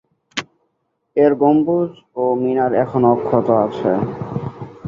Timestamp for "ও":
2.15-2.23